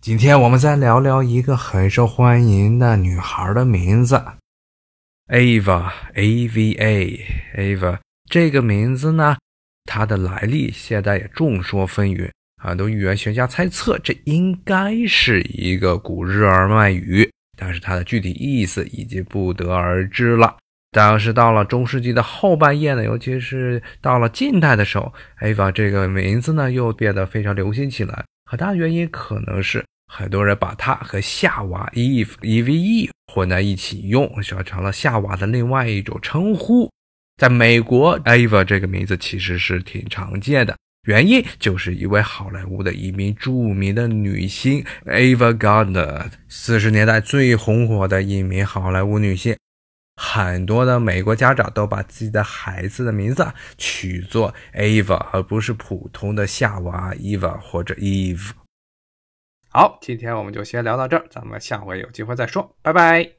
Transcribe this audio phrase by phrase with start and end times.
[0.00, 4.22] 今天我们再聊聊一个很受欢迎的女孩的名字
[5.26, 7.98] ，Ava，A V A，Ava
[8.30, 9.36] 这个名字呢，
[9.86, 12.30] 它的来历现在也众说纷纭。
[12.62, 20.56] 很多语言学家猜测，这应该是一个古日耳曼语，但是它的具体意思已经不得而知了。
[20.90, 28.24] 但是到了中世纪的后半叶呢，尤其是到了近代的时候，Ava 这个名字呢又变得非常流行起来。
[28.50, 36.90] 很大原因可能是很多人把它和夏娃 Eve E V E 混在一起用，说成了夏娃的另外一种称呼。
[37.36, 40.74] 在美国，Ava 这个名字其实是挺常见的，
[41.06, 49.54] 原因就是一位好莱坞的一名著名的女星 Ava Gardner，四十年代最红火的一名好莱坞女性。
[50.20, 58.50] 很多的美国家长都把自己的孩子的名字取作 Ava，而不是普通的夏娃 Eva 或者 Eve。
[59.68, 63.37] 好，今天我们就先聊到这儿，咱们下回有机会再说，拜拜。